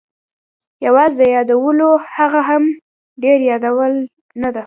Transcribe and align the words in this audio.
یوازې 0.85 1.15
د 1.19 1.23
یادولو، 1.35 1.89
هغه 2.15 2.41
هم 2.49 2.63
ډېر 3.23 3.39
یادول 3.49 3.93
نه. 4.41 4.49